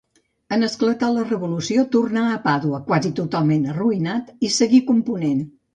[0.55, 5.51] En esclatar la Revolució, tornà a Pàdua, quasi totalment arruïnat, i seguí component.